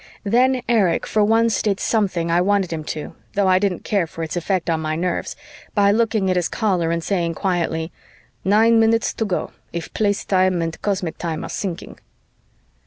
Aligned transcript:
Then 0.23 0.63
Erich 0.67 1.05
for 1.05 1.23
once 1.23 1.61
did 1.61 1.79
something 1.79 2.31
I 2.31 2.41
wanted 2.41 2.73
him 2.73 2.83
to, 2.85 3.13
though 3.33 3.47
I 3.47 3.59
didn't 3.59 3.83
care 3.83 4.07
for 4.07 4.23
its 4.23 4.35
effect 4.35 4.67
on 4.67 4.81
my 4.81 4.95
nerves, 4.95 5.35
by 5.75 5.91
looking 5.91 6.27
at 6.27 6.35
his 6.35 6.49
Caller 6.49 6.89
and 6.89 7.03
saying 7.03 7.35
quietly, 7.35 7.91
"Nine 8.43 8.79
minutes 8.79 9.13
to 9.13 9.25
go, 9.25 9.51
if 9.71 9.93
Place 9.93 10.25
time 10.25 10.59
and 10.59 10.81
cosmic 10.81 11.19
time 11.19 11.45
are 11.45 11.49
synching." 11.49 11.99